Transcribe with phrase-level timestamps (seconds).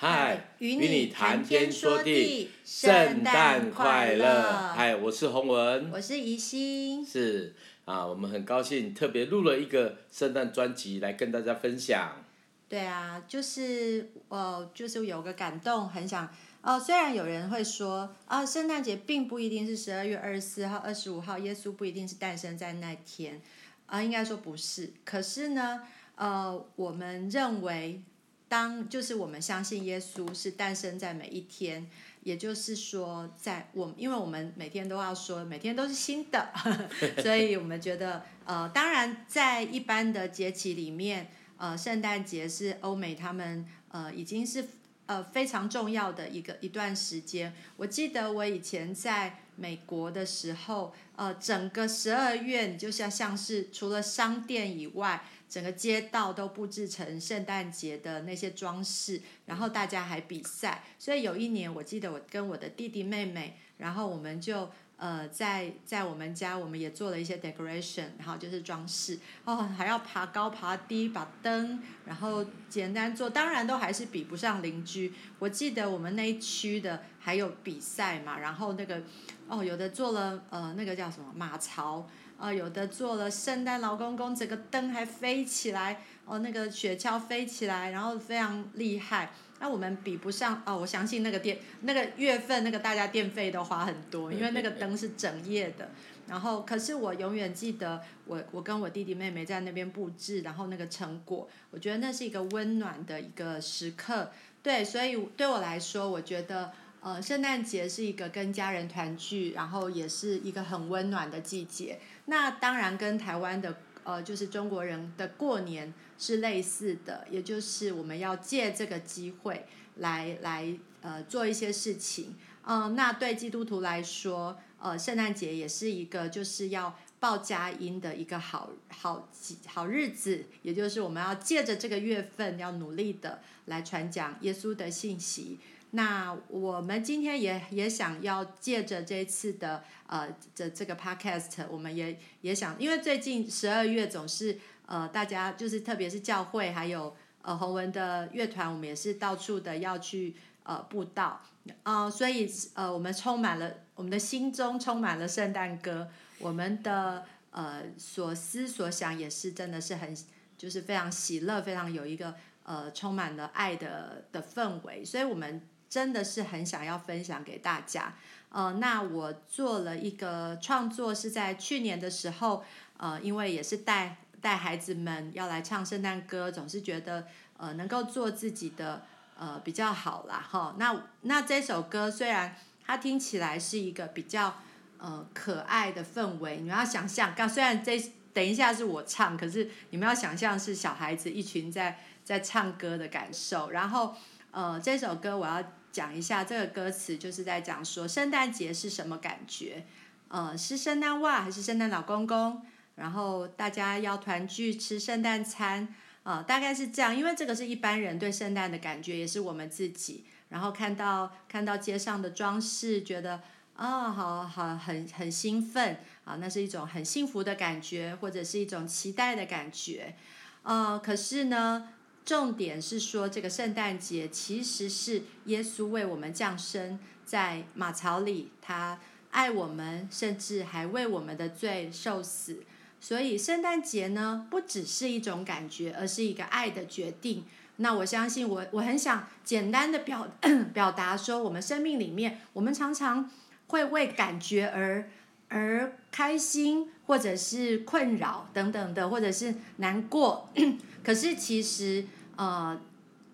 [0.00, 4.72] 嗨，与你谈天说地，圣诞快乐！
[4.72, 7.52] 嗨，我是洪文，我是宜心，是
[7.84, 12.24] 啊，我们很高兴特别录了一个圣诞专辑来跟大家分享。
[12.68, 16.78] 对啊，就是呃，就是有个感动，很想哦。
[16.78, 23.42] 虽然有人会说啊，圣诞节并不一定是十二月二十四号、二十五号，耶稣不一定是诞生在那天
[23.86, 24.92] 啊，应该说不是。
[25.04, 25.82] 可是呢，
[26.14, 28.00] 呃，我们认为。
[28.48, 31.86] 当就是我们相信耶稣是诞生在每一天，
[32.22, 36.50] 也就是说，在我因为我们每天都要说每天都是新的，
[37.22, 44.64] 所以我们觉得呃，当然在一般的节期里面，呃，圣诞节是欧美他们呃已经是
[45.04, 47.52] 呃非常重要的一个一段时间。
[47.76, 55.22] 我记得我以前在美国的时候，呃，整个十二月就像像是除了商店以外。
[55.48, 60.84] 整个街道都布置成圣诞节的那些装饰，然后大家还比赛。
[60.98, 69.18] 所以有一年，我记得我跟我的弟弟妹妹，然后我们就呃在在我们家，我们也做了一些 decoration，然后就是装饰。
[69.44, 75.14] 哦，还要爬高爬低，把灯，然后简单做，当然都还是比不上邻居。
[75.38, 79.02] 我记得我们那一区的还有比赛嘛，然后那个
[79.48, 82.06] 哦，有的做了呃那个叫什么马槽。
[82.38, 89.32] 啊、哦，有的做了圣诞老公公，整个灯还飞起来，哦，那个雪橇飞起来，然后非常厉害。
[89.58, 95.90] 那我们比不上哦，我相信那个电那个月份那个大家电费都花很多，因为那个灯是整夜的。
[96.28, 104.30] 然后，可是我永远记得我我跟我弟弟妹妹在那边布置，然后那个成果，我觉得那是一个温暖的一个时刻。
[104.62, 106.70] 对，所以对我来说，我觉得。
[107.00, 111.96] 呃，圣诞节是一个跟家人团聚，然后也是一个很温暖的季节。
[112.30, 122.34] 那当然跟台湾的呃，就是中国人的过年是类似的，也就是我们要借这个机会来来呃做一些事情。
[122.62, 129.28] 嗯、那对基督徒来说，呃，圣诞节也是一个就是要报佳音的一个好好
[129.66, 135.58] 好日子，也就是我们要借着这个月份，要努力的来传讲耶稣的信息。
[135.92, 151.40] 那我们今天也也想要借着这次的呃这这个 podcast，我们也也想，因为最近十二月总是呃大家就是特别是教会还有呃洪文的乐团，我们也是到处的要去呃布道
[151.82, 156.06] 啊、所以呃我们充满了我们的心中充满了圣诞歌，
[156.38, 160.14] 我们的呃所思所想也是真的是很
[160.58, 162.34] 就是非常喜乐，非常有一个
[162.64, 165.62] 呃充满了爱的的氛围，所以我们。
[165.90, 168.12] 真的是很想要分享给大家，
[168.50, 172.62] 呃，那我做了一个创作，是在去年的时候，
[172.98, 177.26] 呃，因为也是带带孩子们要来唱圣诞歌，总是觉得
[177.56, 179.02] 呃能够做自己的
[179.38, 180.74] 呃比较好啦，哈。
[180.78, 184.56] 那那这首歌虽然它听起来是一个比较
[184.98, 187.98] 呃可爱的氛围，你们要想象，刚虽然这
[188.34, 194.14] 等一下是我唱，可是你们要想象是小孩子一群在在唱歌的感受，然后
[194.50, 195.64] 呃这首歌我要。
[195.90, 199.86] 讲一下这个歌词，就是在讲说圣诞节是什么感觉？
[200.28, 202.62] 呃，是圣诞袜还是圣诞老公公？
[202.96, 207.16] 然后大家要团聚吃圣诞餐，呃，大概是这样。
[207.16, 210.24] 因为这个是一般人对圣诞的感觉，也是我们自己。
[210.50, 213.40] 然后看到看到街上的装饰，觉得
[213.74, 220.16] 啊、好好很很兴奋啊，那是一种很幸福的感觉，或者是一种期待的感觉。
[220.62, 221.88] 呃，可是呢？
[222.28, 229.00] 重点是说，这个圣诞节其实是耶稣为我们降生在马槽里，他
[229.30, 232.62] 爱我们，甚至还为我们的罪受死。
[233.00, 237.46] 所以圣诞节呢，不只是一种感觉，而是一个爱的决定。
[237.76, 240.28] 那我相信我，我很想简单的表
[240.74, 243.30] 表达说，我们生命里面，我们常常
[243.68, 245.08] 会为感觉而
[245.48, 250.50] 而开心，或者是困扰等等的，或者是难过。
[251.02, 252.04] 可是其实。
[252.38, 252.80] 呃，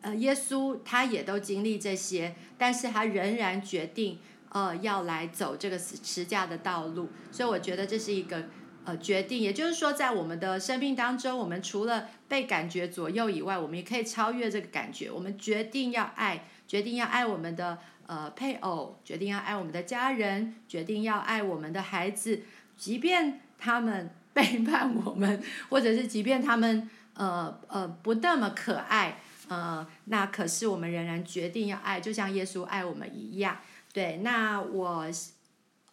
[0.01, 4.19] 呃，耶稣他也都经历这些，但是他仍然决定，
[4.49, 7.11] 呃，要来走这个十十架的道路。
[7.31, 8.45] 所以我觉得这是一个
[8.87, 15.11] 呃决定，也就是说，在我们的生命当中，我们除了被感觉左右以外，我们也可以超越这个感觉。
[15.11, 17.77] 我们决定要爱，决定要爱我们的
[18.07, 22.41] 呃配偶，决定要爱我们的家人，决定要爱我们的孩子，
[22.79, 26.89] 即便他们背叛我们，或者是即便他们。
[27.15, 33.59] 呃呃，不那么可爱，呃，那可是我们仍然决定要爱，就像耶稣爱我们一样。
[33.93, 35.07] 对，那我，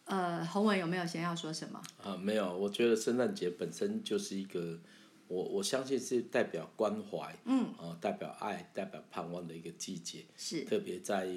[0.05, 1.79] 呃，洪文有没有想要说什么？
[2.03, 4.79] 啊，没有，我觉得圣诞节本身就是一个
[5.27, 11.27] 我我相信是代表关怀，嗯，啊、呃，代表爱，代表盼望的一个季节，是特别在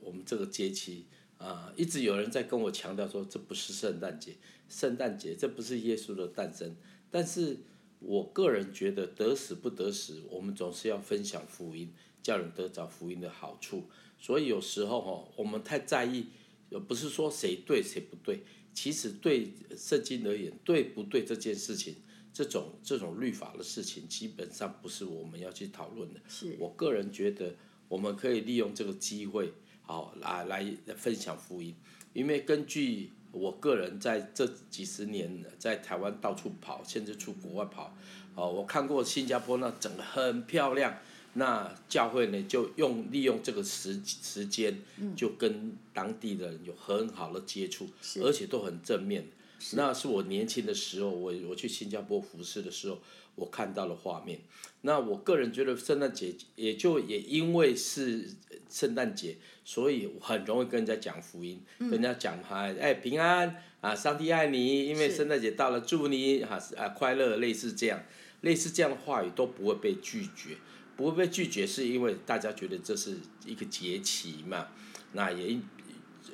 [0.00, 1.06] 我们这个节期
[1.38, 4.36] 啊、呃，一直有人在跟我强调说，这不是圣诞节，
[4.68, 6.76] 圣诞节这不是耶稣的诞生，
[7.10, 7.58] 但是
[8.04, 13.84] 我个人觉得得死不得死，我们总是要分享福音，叫人得着福音的好处，
[14.18, 16.26] 所以有时候哈，我们太在意，
[16.88, 18.42] 不是说谁对谁不对，
[18.74, 21.96] 其实对圣经而言，对不对这件事情。
[22.34, 26.20] 这种这种律法的事情，基本上不是我们要去讨论的。
[26.26, 27.54] 是我个人觉得，
[27.88, 29.52] 我们可以利用这个机会，
[29.82, 30.64] 好来来
[30.96, 31.76] 分享福音。
[32.14, 37.96] 因为根据我个人在这几十年在台湾到处跑，甚至出国外跑，
[38.34, 40.98] 哦，我看过新加坡那整个很漂亮，
[41.34, 44.78] 那教会呢就用利用这个时时间，
[45.16, 47.88] 就跟当地的人有很好的接触，
[48.22, 49.26] 而且都很正面。
[49.74, 52.98] 那是我年轻的时候，我我去新加坡服侍的时候，
[53.34, 54.40] 我看到的画面。
[54.82, 58.28] 那我个人觉得圣诞节也就也因为是
[58.68, 68.02] 圣诞节，所以很容易跟人家讲福音，嗯、跟人家讲哈哎平安啊，上帝爱你，因为圣诞节到了，祝你哈啊快乐，类似这样，
[68.40, 70.56] 类似这样的话语都不会被拒绝，
[70.96, 74.68] 不会被拒绝是因为大家觉得这是一个节期嘛，
[75.12, 75.58] 那也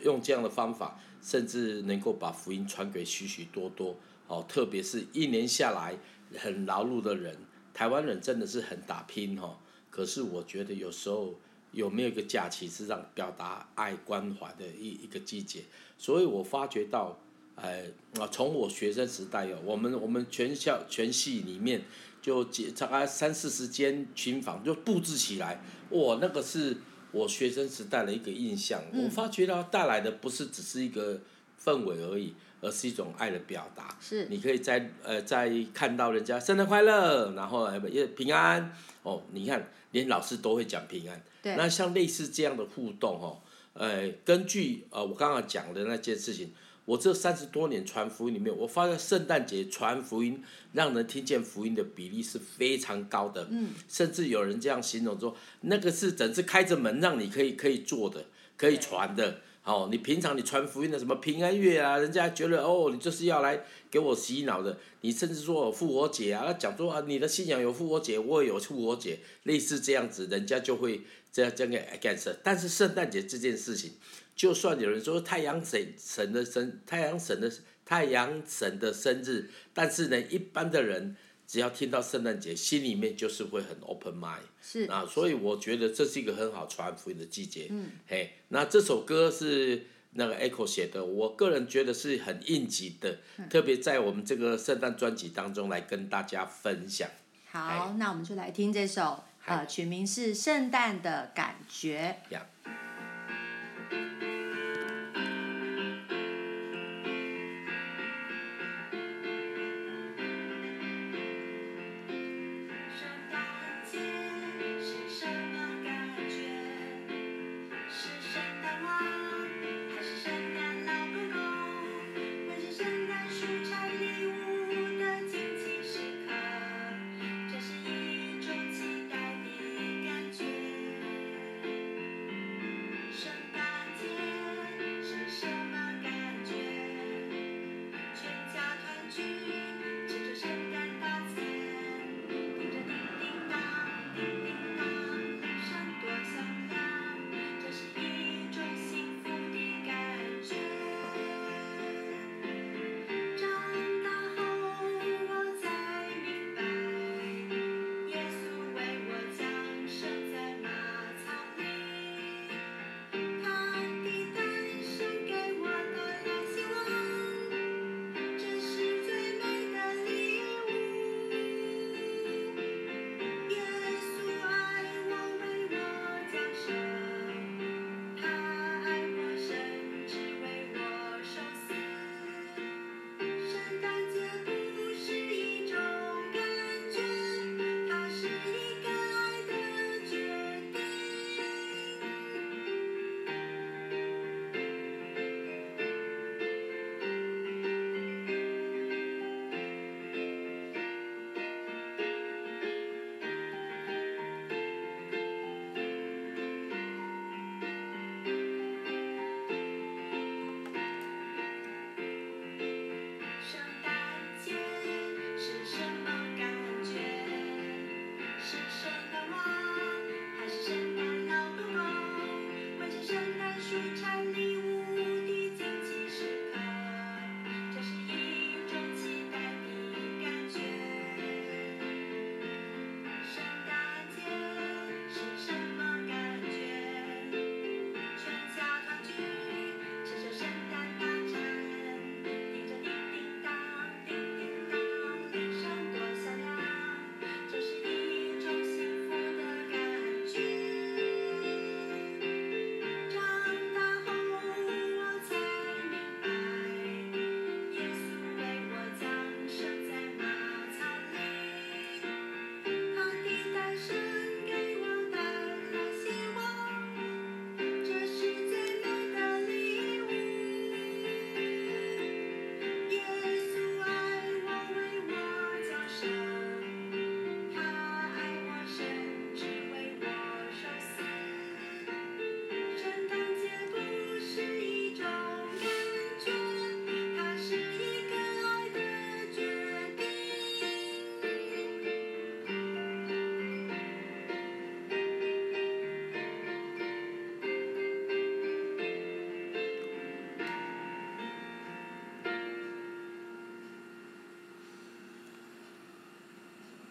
[0.03, 1.01] 用这样的方法。
[1.21, 3.99] 甚至能够把福音传给许许多多，
[4.29, 5.99] 哦，特别是一年下来
[6.37, 7.37] 很劳碌的人，
[7.73, 9.59] 台湾人真的是很打拼哈。
[9.91, 11.35] 可是我觉得有时候
[11.73, 15.65] 有没有一个假期是让表达爱关怀的一一个季节？
[15.97, 17.19] 所以我发觉到，
[17.55, 17.85] 呃，
[18.19, 21.83] 啊，从我学生时代哦，我们我们全校全系里面
[22.21, 25.61] 就几大概三四十间群房就布置起来，
[25.91, 26.77] 哇，那个是。
[27.11, 31.19] 我学生时代的一个印象，嗯、我发觉到带来的不是只是一个
[31.59, 33.97] 氛围而已，而是一种爱的表达。
[34.01, 38.73] 是，你可以在呃在看到人家生日快乐，然后也平安
[39.03, 41.23] 哦，你看连老师都会讲平安。
[41.43, 41.57] 对。
[41.57, 43.41] 那像类似这样的互动哦，
[43.75, 46.53] 呃，根据呃我刚刚讲的那件事情。
[46.89, 53.47] 我这三十多年传福音里面，我发现圣诞节传福音，让人听见福音的比例是非常高的。
[53.51, 58.25] 嗯，甚至有人这样形容说，那个是整是开着门让你可以可以做的，
[58.57, 59.43] 可以传的。
[59.69, 64.79] 哦，你平常你传福音的什么平安月啊，人家觉得哦，你就是要来给我洗脑的。
[65.03, 72.35] 你甚至说复活节啊，讲说啊，你的信仰有复活节，我也有复活节，类似这样子，人家就会这样这样给干涉。
[72.43, 73.93] 但是圣诞节这件事情。
[74.35, 77.53] 就算有人说太阳神神的生太阳神的
[77.85, 81.17] 太阳神的生日，但是呢，一般的人
[81.49, 84.43] 只要听到圣诞节，心里面就是会很 open mind。
[84.61, 87.69] 是啊，所以我觉得这是一个很好传福音的季节。
[87.71, 97.09] 嗯，嘿，那这首歌是那个 Echo 写的，我个人觉得是很应景的，嗯、特别在我们这个圣诞专辑当中来跟大家分享。
[97.51, 102.19] 好，那我们就来听这首，呃，曲名是《圣诞的感觉》。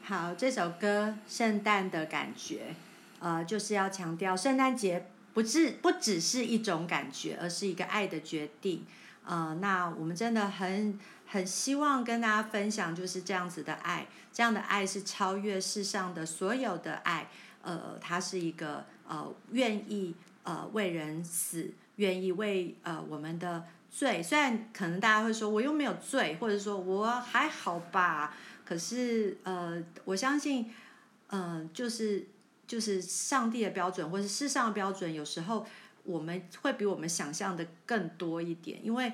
[0.09, 2.67] 好，这首歌《圣诞的感觉》，
[3.19, 8.85] 呃，就是要强调圣诞节不是不只是一种感觉，而是一个爱的决定。
[9.25, 10.97] 呃，那我们真的很
[11.27, 17.27] 很希望跟大家分享，就是这样子的爱，这样的爱是超越世上的所有的爱。
[17.61, 24.23] 呃，它是一个呃愿意呃为人死，愿意为呃我们的罪。
[24.23, 28.33] 虽然可能大家会说我又没有罪，或者说我还好吧。
[28.67, 30.69] 可是，呃，我相信，
[31.27, 32.27] 呃，就是
[32.67, 35.65] 就是上帝的标准，或是世上的标准，有时候
[36.03, 39.13] 我们会比我们想象的更多一点，因为，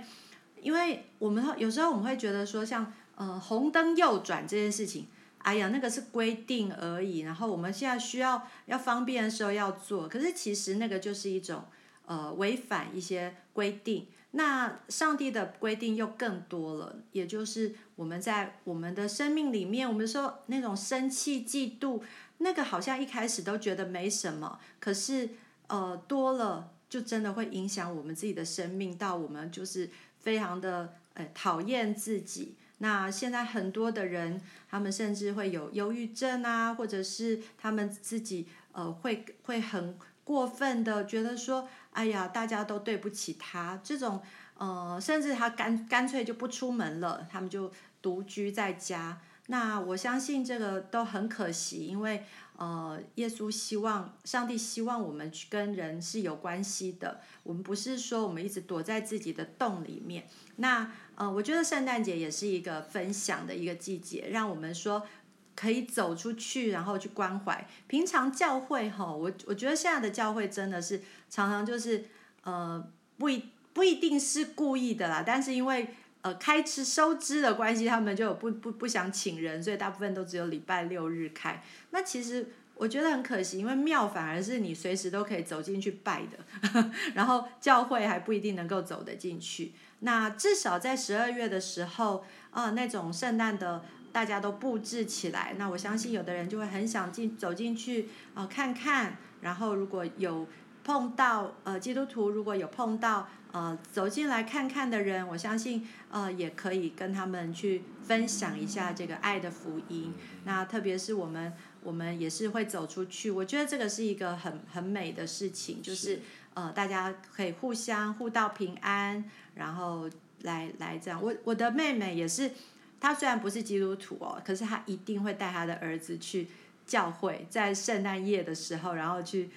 [0.59, 5.05] 因为我们有时候我们会觉得说，像呃红灯右转这件事情，
[5.37, 11.63] 哎呀，那个是规定而已，然后我们现在需要要方便的时候要做，可是其实那个就是一种
[12.07, 14.07] 呃违反一些规定。
[14.35, 22.01] 那上帝的规定又更多了，也就是我们在我们的生命里面，我们说那种生气、嫉妒，
[22.39, 25.29] 那个好像一开始都觉得没什么，可是
[25.67, 32.55] 呃多了，就真的会影响我们自己的生命，到我们就是非常的呃讨厌自己。
[32.79, 41.69] 那现在很多的人，他们甚至会有忧郁症啊，或者是他们自己呃会会很过分的觉得说。
[41.93, 44.19] 哎呀，大家都对不起他，这种，
[44.57, 47.71] 呃，甚至他干干脆就不出门了，他们就
[48.03, 49.19] 独居在家。
[49.47, 52.23] 那我相信这个都很可惜，因为，
[52.57, 60.27] 呃，耶稣希望，上帝希望我们去跟人是有关系的，我们不是说我们一直躲在自己的洞里面。
[60.57, 65.07] 那，呃，我觉得圣诞节也是一个分享的一个季节，让我们说。
[65.55, 67.67] 可以走出去，然后去关怀。
[67.85, 72.05] 平常教会哈，我我觉得现在的教会真的是常常就是
[72.41, 72.83] 呃，
[73.19, 75.89] 不一不一定是故意的啦，但是因为
[76.23, 81.61] 呃开支收支的关系，他们就不不不想请人，所以大部分都只有礼拜六日开。
[81.91, 89.73] 那其实我觉得很可惜，因为庙反而是你随时都可以走进去拜的， 然后教会还不一定能够走得进去。
[89.99, 93.83] 那至少在十二月的时候啊，呃，那种圣诞的。
[94.13, 98.03] 大家都布置起来，那我相信有的人就会很想进走进去
[98.35, 100.45] 啊、呃、看看，然后如果有
[100.83, 110.13] 碰到呃基督徒，如果有碰到呃走进来看看的人，我相信呃也可以跟他们去分享一下这个爱的福音。
[110.45, 116.19] 那特别是我们我们也是会走出去，我觉得这个是一个很很美的事情，就是
[116.53, 119.23] 呃大家可以互相互道平安，
[119.55, 120.09] 然后
[120.41, 121.21] 来来这样。
[121.21, 122.51] 我我的妹妹也是。
[122.99, 126.47] 她虽然不是基督徒哦，可是她一定会带她的儿子去
[126.85, 129.49] 教会，在圣诞夜的时候，然后去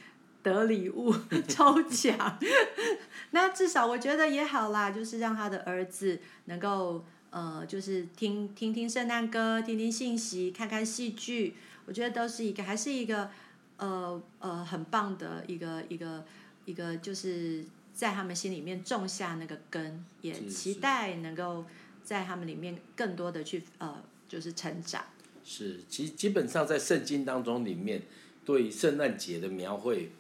[0.53, 1.15] 得礼物
[1.49, 2.39] 抽奖。
[3.33, 11.55] 那至少我觉得也好啦，就是让他的儿子能够呃，就是听听听圣诞歌，听听信息，看看戏剧。
[11.87, 13.31] 我觉得都是一个，还是一个
[13.77, 16.25] 呃呃很棒的一个一个
[16.65, 21.65] 一个，就是在他们心里面种下那个根，也期待能够。
[22.07, 25.05] 在他们里面更多的去呃，就是成长。
[25.43, 28.01] 是，基基本上在圣经当中里面，
[28.45, 30.13] 对圣诞节的描绘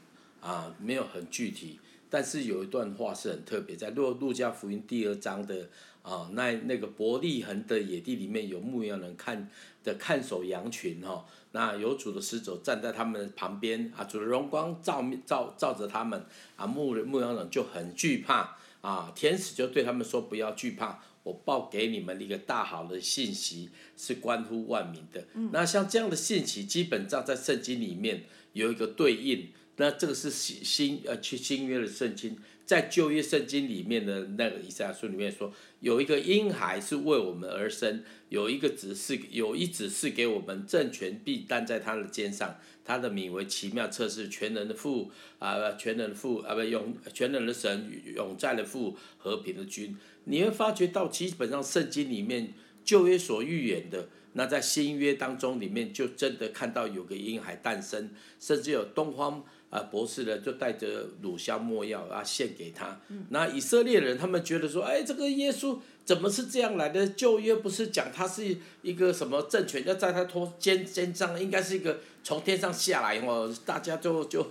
[0.46, 5.68] 啊，没有很具体，但是有一段话是很特别，在路路加福音第二章的
[6.02, 9.50] 啊，那那个伯利恒的野地里面有牧羊人看
[9.82, 16.24] 的看守羊群哈、哦，那有主的使者站在他们旁边啊，主的荣光照照照着他们
[16.54, 21.02] 啊，牧牧羊人就很惧怕啊，天使就对他们说不要惧怕。
[21.24, 25.26] 我报给你们一个大好的信息，是关乎万民的。
[25.34, 29.48] 嗯、那像这样的信息，基本上在圣经里面有一个对应。
[29.76, 49.94] 那这个是新新呃去新约的圣经，在旧约圣经里面的那个以赛亚书里面说，有一个婴孩是为我们而生，有一个子是有一子是给我们，政权必担在他的肩上，他的名为奇妙测试，全能的父啊，全能的父啊，不永全能的神，永在的父，和平的君。
[50.24, 59.44] 你会发觉到，基本上圣经里面旧约所预言的，那在新约当中里面就真的看到有个婴孩诞生，甚至有东方
[59.76, 62.98] 啊博士呢就带着乳香没药啊献给他。
[63.30, 67.06] 那以色列人他们觉得说，哎，这个耶稣怎么是这样来的？
[67.08, 74.42] 旧约不是讲他是一个什么政权要在他头肩肩上，应该是一个从天上下来哦，大家就就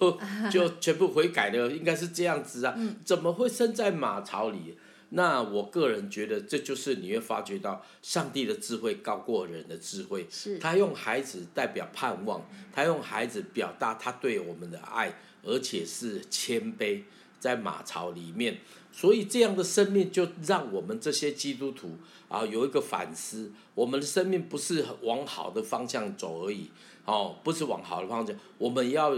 [0.52, 2.78] 就 全部悔改了，应该是这样子啊？
[3.04, 4.76] 怎么会生在马槽里？
[5.16, 10.28] 那我个人觉得，这就是你会发觉到上帝的智慧高过人的智慧。
[10.30, 10.60] 是。
[10.60, 17.02] 他用孩子代表盼望，他用孩子表达他对我们的爱，而且是谦卑。
[17.38, 18.58] 在马槽里面。
[18.92, 21.96] 所以这样的生命就让我们这些基督徒
[22.28, 26.72] 啊有一个反思：我们的生命不是往好的方向走而已，
[27.06, 29.16] 哦，不是往好的方向，我们要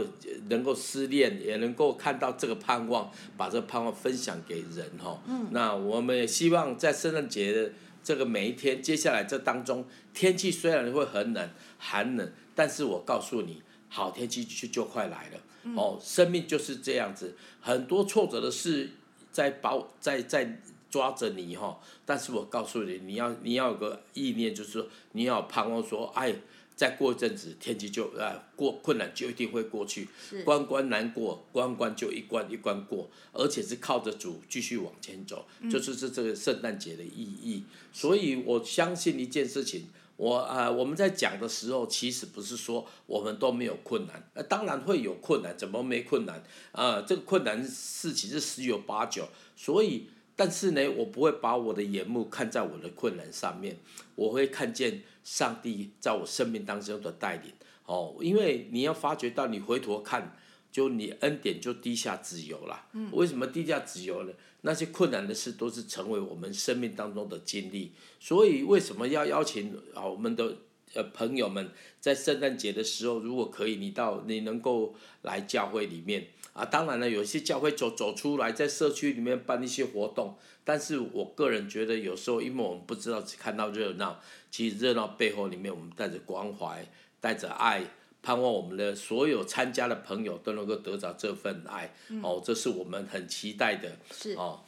[0.49, 5.19] 能够思念，也能够看到这个盼望，把这个盼望分享给人哈。
[5.27, 5.47] 嗯。
[5.51, 7.71] 那我们也希望在圣诞节的
[8.03, 15.75] 这个每一天，接下来这当中，天气虽然会很冷、寒冷，但是我告诉你，好天气就就快来了。
[15.75, 18.91] 哦，生命就是这样子，很多挫折的事。
[19.29, 26.33] 在保在在抓着你哈，但是我告诉你，你要你要有个意念，就是说你要盼望说，哎，
[26.77, 30.07] 再过一阵子天气就啊过困难就一定会过去，
[30.45, 37.63] 关关难过关关就一关一关过，而且是靠着主继续往前走，嗯、就是这这个圣诞节的意义。
[37.91, 39.87] 所以我相信一件事情。
[40.17, 47.03] 我啊、呃，我们在讲的时候，其实不是说我们都没有困难，呃，当然会有困难，怎么没困难啊、呃？
[47.03, 53.77] 这个困难事情是十有八九，所以，但是呢，我不会把我的眼目看在我的困难上面，
[54.15, 57.51] 我会看见上帝在我生命当中的带领。
[57.85, 60.37] 哦，因为你要发觉到，你回头看，
[60.71, 62.85] 就你恩典就低下自由了。
[62.93, 63.09] 嗯。
[63.11, 64.31] 为什么低下自由呢？
[64.61, 70.57] 那些困难的事都是成为我们生命当中的经历，所以为什么要邀请啊我们的
[70.93, 76.27] 呃朋友们在圣诞节的时候，如果可以，你到你能够来教会里面
[76.57, 86.83] 啊，当然了，有些教会走走出来，在社区里面办一些活动，但是我个人觉得有时候，因为我们不知道只看到热闹，其实热闹背后里面，我们带着关怀，
[87.21, 87.83] 带着爱。
[88.23, 93.95] 盼望我们的所有参加的朋友都能够得到这份爱，嗯、哦，这是我们很期待的。
[94.11, 94.59] 是哦，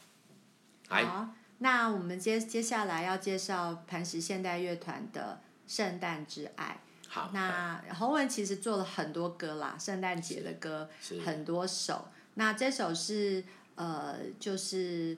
[0.88, 5.41] 好，那我们接接下来要介绍磐石现代乐团的
[5.75, 6.80] 《圣诞之爱》。
[7.09, 10.87] 好，那洪文其实做了很多歌啦，圣诞节的歌
[11.25, 12.07] 很多首。
[12.35, 13.43] 那这首是
[13.75, 15.17] 呃，就是。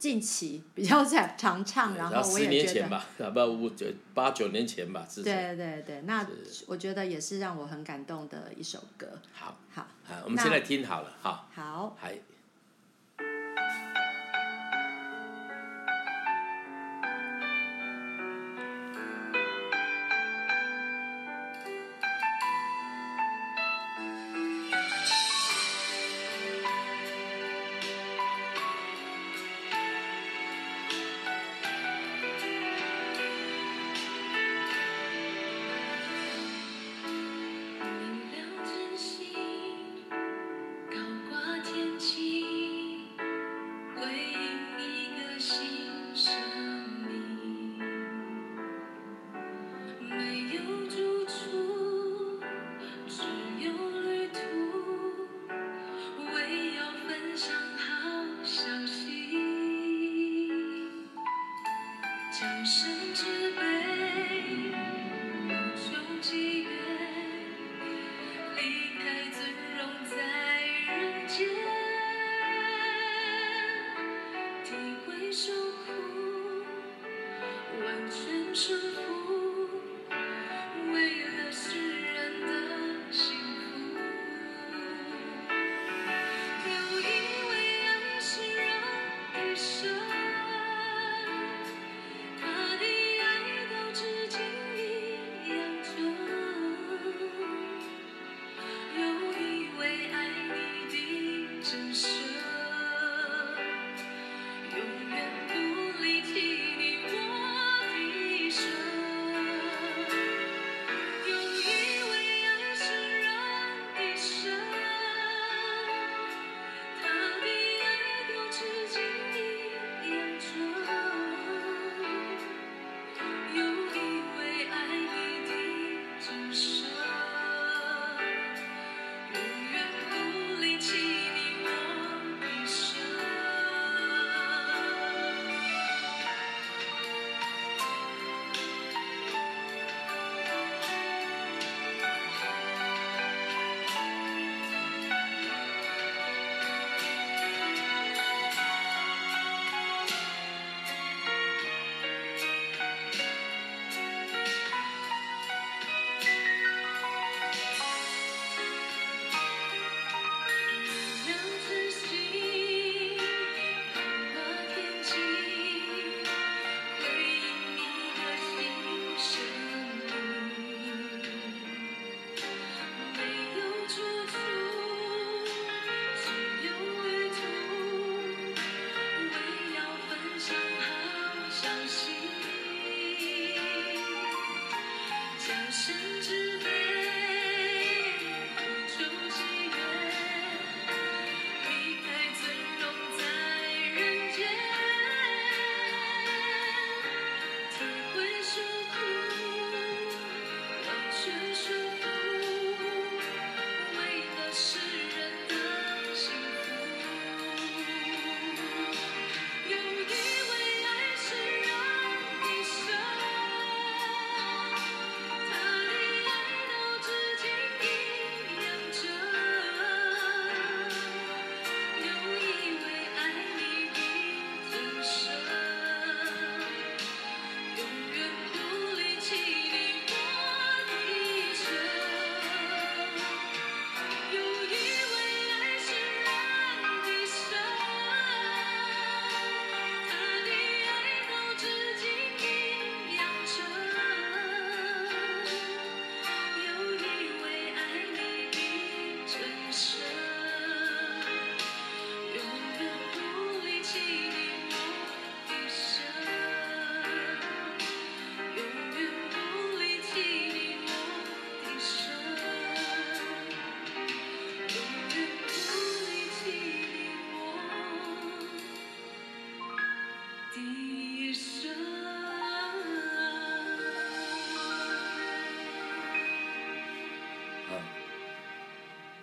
[0.00, 5.22] 近期比较在常唱，然后我也觉得，十年前吧，不五九八九年前吧，是。
[5.22, 6.26] 对对对，那
[6.66, 9.06] 我觉得也是让我很感动的一首歌。
[9.30, 11.46] 好，好，好，我们现在听好了，哈。
[11.54, 11.94] 好。
[12.00, 12.18] 还。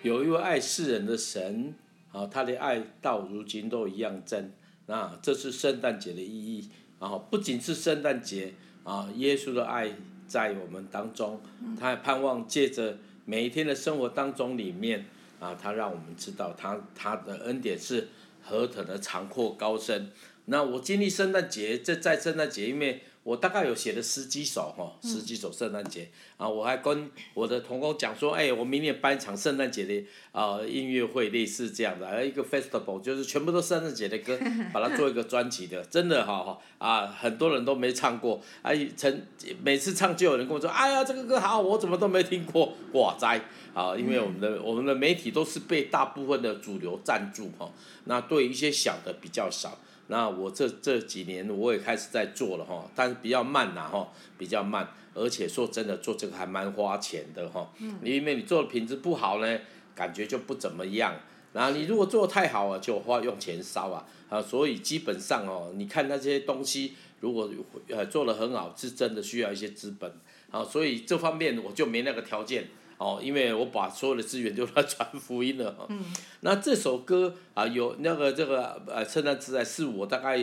[0.02, 1.74] 有一位爱世人的神，
[2.12, 4.52] 啊，他的爱到如今都一样真。
[4.86, 6.68] 那这是圣诞节的意义，
[7.00, 9.92] 然后不仅是圣诞节，啊，耶稣的爱
[10.26, 11.40] 在我们当中，
[11.78, 15.06] 他还盼望借着每一天的生活当中里面，
[15.40, 18.08] 啊，他让我们知道他他的恩典是
[18.42, 20.10] 何等的长阔高深。
[20.46, 23.02] 那我经历圣诞节，这在圣诞节因为。
[23.22, 26.08] 我大概有写了十几首哈，十几首圣诞节。
[26.36, 34.38] 啊，我还跟我的同工讲说，哎，我明年办一场圣诞节的啊音乐会，类似这样的，还有一个 festival，就是全部都圣诞节的歌，
[34.72, 39.22] 把它做一个专辑的，真的哈哈啊，很多人都没唱过，哎，曾
[39.62, 43.40] 每次唱就有人跟我说，哎呀，这个歌好，我怎么都没听过，哇塞。
[43.74, 47.70] 啊，因为我们的我们的媒体都是被大部分的主流赞助哈，
[48.06, 49.78] 那对一些小的比较少。
[50.10, 57.70] 那我这这几年我也开始在做了哈，但是比较慢呐哈，比较慢，而且说真的做这个还蛮花钱的哈，
[58.02, 59.58] 因为你做的品质不好呢，
[59.94, 61.14] 感觉就不怎么样。
[61.52, 67.50] 然后你如果做的太好啊，就花用钱烧啊啊，所以基本上哦，你看那些东西如果
[67.88, 70.10] 呃做的很好，是真的需要一些资本
[70.50, 72.68] 啊，所以这方面我就没那个条件。
[72.98, 75.86] 哦，因为我把所有的资源都来传福音了。
[75.88, 76.04] 嗯。
[76.40, 80.36] 那这首歌啊，有那个这个呃，圣诞之爱是我大概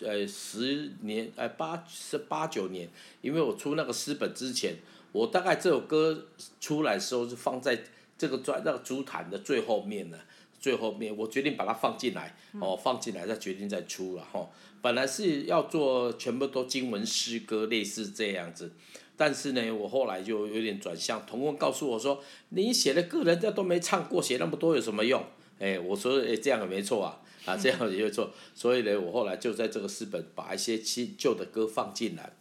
[0.00, 2.88] 呃十年呃八是八九年，
[3.22, 4.74] 因为我出那个诗本之前，
[5.12, 6.26] 我大概这首歌
[6.60, 7.84] 出来的时候是放在
[8.18, 10.18] 这个专那个主坛的最后面呢，
[10.60, 14.50] 最后面我决定把它放进来，哦，放进来再决定再出了哈、哦。
[14.82, 18.72] 本来是要做全部都经文诗歌，类似这样子。
[19.16, 21.24] 但是呢，我后来就有点转向。
[21.26, 25.24] 童工告诉我说：“你写的歌人家都没唱过，写那么多有什么用？”
[25.60, 32.32] 哎，我说：“哎，这样也没错啊，啊， 这样也没错。”所以呢，我后来就在这个四本把一些新旧的歌放进来。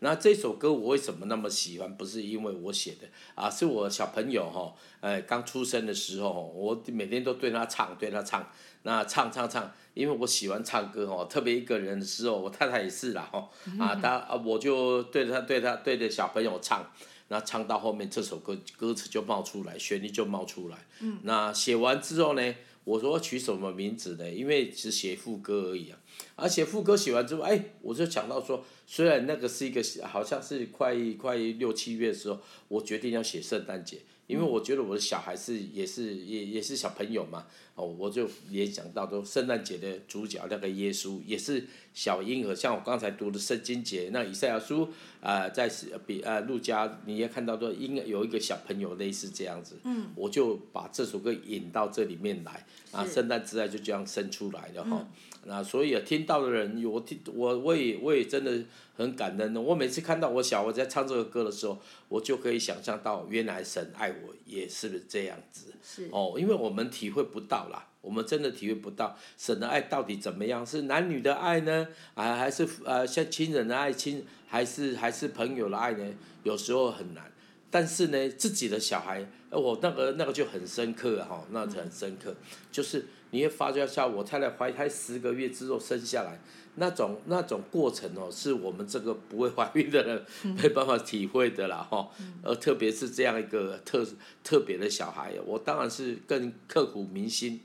[0.00, 1.96] 那这首歌我为什么那么喜欢？
[1.96, 8.46] 不是因为我写的啊，是我小朋友哈，呃，刚出生的时候，我每天都对他唱，对他唱。
[8.82, 13.46] 那唱唱唱，因为我喜欢唱歌哦，特别一个人的时候，我太太也是啦哈，
[13.78, 16.90] 啊，他啊，我就对着他对他对着小朋友唱，
[17.28, 20.78] 那唱到后面这首歌歌词就冒出来，旋律就冒出来。
[21.00, 21.18] 嗯。
[21.24, 22.54] 那写完之后呢，
[22.90, 24.28] 我说取什么名字呢？
[24.28, 25.98] 因为只写副歌而已啊。
[26.34, 33.98] 而且副歌写完之后，哎，我就想到说，虽然那个是一个好像是快快六七月的时候，我决定要写圣诞节。
[34.30, 44.84] 因为我觉得我的小孩是也是也也是小朋友嘛，哦，我就联想到都圣诞节的主角那个耶稣也是小婴儿，像我刚才读的圣经节，那以赛亚书
[45.20, 45.68] 啊、呃，在
[46.06, 54.90] 比啊路加你也看到说应该有一个小朋友类似这样子，嗯，我就把这首歌引到这里面来，啊，圣诞之爱就这样生出来的哈。
[54.92, 55.08] 嗯
[55.44, 58.62] 那所以啊，听到的人，我听我我也我也真的
[58.94, 59.60] 很感恩的。
[59.60, 65.72] 我每次看到我小孩在唱这个歌的时候，我就可以想象到，原来神爱我也是这样子。
[65.82, 71.88] 是哦，因为我们体会不到啦，我们真的体会不到神的爱到底怎么样，是男女的爱呢？
[72.12, 76.04] 啊，还是呃像亲人的爱亲，还是还是朋友的爱呢？
[76.42, 77.32] 有时候很难。
[77.70, 82.36] 但是呢，自己的小孩，我那个那个就很深刻哈，那个、很深刻，
[82.70, 83.06] 就是。
[83.30, 86.40] 你会发觉像我太太怀胎十个月之后生下来，
[86.76, 90.24] 那种那种过程哦，是我们这个不会怀孕的人
[90.62, 92.08] 没办法体会的啦哈。
[92.42, 94.06] 而特别是这样一个特
[94.42, 97.60] 特别的小孩，我当然是更刻骨铭心。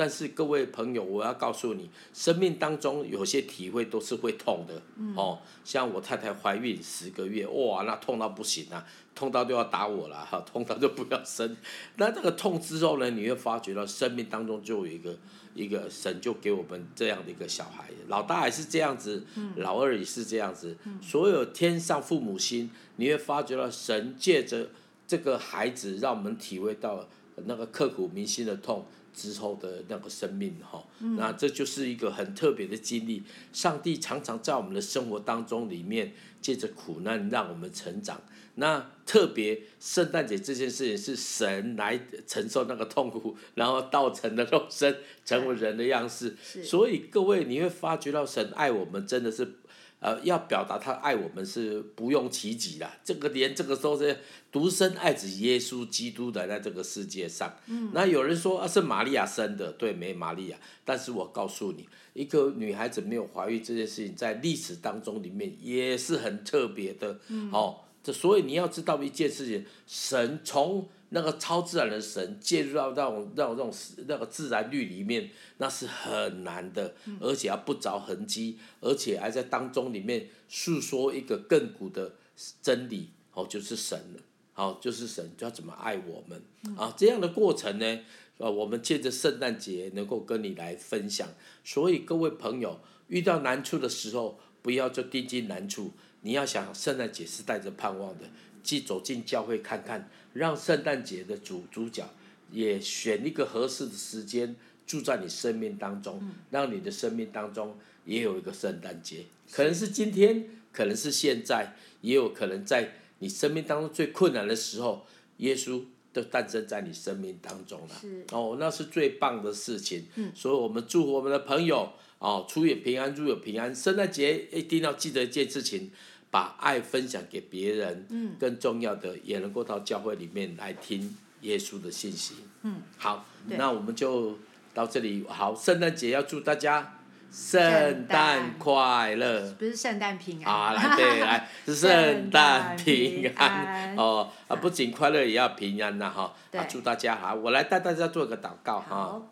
[0.00, 4.80] 但是各位朋友，我要告诉你，生命当中有些体会都是会痛的
[5.14, 5.38] 哦。
[5.62, 8.82] 像我太太怀孕十个月，哇，那痛到不行啊，
[9.14, 11.54] 痛到都要打我了哈， 痛到就不要生。
[11.96, 15.14] 那这个痛之后呢，你会发觉到生命当中就有一个
[15.54, 19.22] 一个神就给我们这样的一个小孩，老大还是这样子，
[19.56, 20.78] 老二也是这样子。
[21.02, 24.70] 所有天上父母心，你会发觉到神借着
[25.06, 27.06] 这个孩子，让我们体会到
[27.44, 28.86] 那个刻骨铭心的痛。
[29.14, 30.84] 之后的那个生命哈，
[31.16, 33.22] 那这就是一个很特别的经历。
[33.52, 38.20] 上帝常常在我们的生活当中里面，借着苦难让我们成长。
[38.56, 46.36] 那特别圣诞节这件事情是神来承受那个痛苦，然后道成的肉身，成为人的样式。
[46.62, 49.56] 所以各位你会发觉到神爱我们真的是。
[50.00, 54.18] 呃，要表达他爱我们是不用其极的，这个连这个时候是
[54.50, 57.54] 独生爱子耶稣基督的在这个世界上。
[57.66, 57.90] 嗯。
[57.94, 60.58] 那有人说啊，是玛利亚生的，对，没玛利亚。
[60.84, 67.20] 但是我告诉你，一个女孩子没有怀孕这件事情，在历史当中里面也是很特别的。
[67.28, 67.50] 嗯。
[67.52, 70.88] 哦，这所以你要知道一件事情，神从。
[71.10, 73.74] 那个超自然的神介入到那种、那种、那种
[74.08, 82.14] 那个自然律里面，那是很难的，而且要不着痕迹，而且还在当中里面诉说一个亘古的
[82.62, 84.20] 真理，哦，就是神了，
[84.52, 86.42] 好，就是神要怎么爱我们
[86.76, 86.94] 啊？
[86.96, 88.00] 这样的过程呢，
[88.38, 91.28] 呃，我们借着圣诞节能够跟你来分享。
[91.64, 95.92] 所以各位朋友，遇到难处的时候，不要就定睛难处，
[96.22, 98.24] 你要想圣诞节是带着盼望的，
[98.62, 102.08] 即走进教会看看，让圣诞节的主主角
[102.50, 112.94] 也选一个合适的时间住在你生命当中，让你的生命当中也有一个圣诞节，可能是今天，可能是现在，也有可能在。
[113.22, 115.04] 你生命当中最困难的时候，
[115.36, 117.94] 耶稣都诞生在你生命当中了。
[118.32, 120.06] 哦，那是最棒的事情。
[120.14, 123.74] 嗯，所以我们祝福我们的朋友哦，出也平安，入也平安。
[123.76, 125.90] 圣诞节一定要记得一件事情，
[126.30, 128.06] 把爱分享给别人。
[128.10, 132.34] 嗯，更重要的也能够到教会里面来听耶稣的信息。
[132.62, 134.38] 嗯，好，那我们就
[134.72, 135.24] 到这里。
[135.28, 136.96] 好，圣诞节要祝大家。
[137.32, 139.52] 圣诞快乐！
[139.52, 140.52] 不是圣诞平安。
[140.52, 146.34] 啊，来对来，是圣诞平安 哦啊，不仅快乐也要平安呐哈！
[146.50, 149.22] 啊，祝大家好，我来带大家做个祷告哈。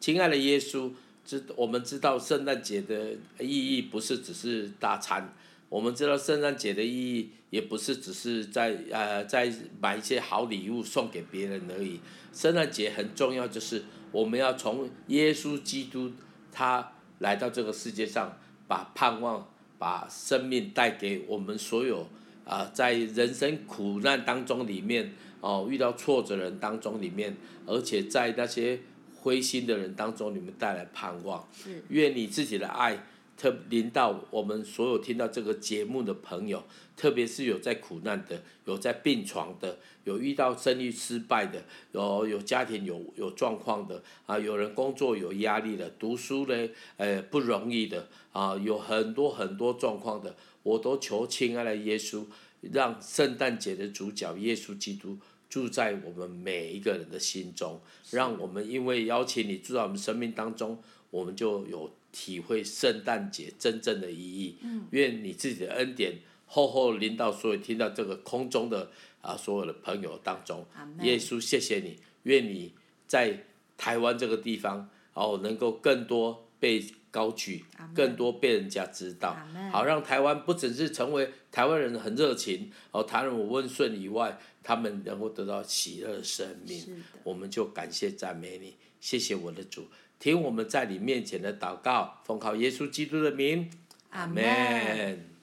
[0.00, 0.90] 亲爱的耶稣，
[1.24, 5.32] 知我们知道圣诞节的意义不是只是大餐，
[5.74, 11.98] 我们知道圣诞节的意义也不是只是在呃在买一些好礼物送给别人而已。
[12.32, 13.82] 圣诞节很重要，就是
[14.12, 16.12] 我们要从耶稣基督
[16.52, 16.92] 他。
[17.20, 22.02] 来到这个世界上，把盼望、把生命带给我们所有
[22.44, 27.34] 啊、呃，在人生苦难当中里面哦，遇到挫折人当中里面，
[27.66, 28.80] 而且在那些
[29.14, 31.48] 灰心的人当中，你们带来盼望。
[31.88, 33.06] 愿你自己的爱。
[33.36, 36.64] 特临到我们所有听到这个节目的朋友，
[36.96, 52.24] 特别是有在苦难的，有在病床的，有遇到生意失败的，有有家庭有有状况的啊，有人工作有压力的，读书呢，呃，不容易的啊，有很多很多状况的，我都求亲爱的耶稣，
[52.60, 55.18] 让圣诞节的主角耶稣基督
[55.50, 60.78] 住在我们每一个人的心中，让我们因为邀请你住在我们生命当中，
[61.10, 61.90] 我们就有。
[62.14, 70.64] 体会圣诞节真正的意义，嗯、愿你自己的恩典厚厚临到所有听到这个空中的啊所有的朋友当中。
[71.02, 72.72] 耶稣，谢谢你，愿你
[73.08, 73.44] 在
[73.76, 79.36] 台湾这个地方哦能够更多被高举更多被人家知道。
[79.72, 87.02] 好让台湾不只是成为台湾人很热情哦，台湾人温顺以外，他们能够得到喜乐的生命。
[87.24, 89.88] 我们就感谢赞美你，谢谢我的主。
[90.24, 93.70] 听我们在你面前的祷告，奉靠耶稣基督的名，
[94.08, 95.33] 阿门。